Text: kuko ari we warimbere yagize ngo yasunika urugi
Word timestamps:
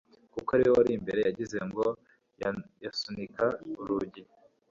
kuko 0.33 0.49
ari 0.55 0.63
we 0.65 0.71
warimbere 0.77 1.19
yagize 1.27 1.57
ngo 1.67 1.85
yasunika 2.83 3.45
urugi 3.81 4.23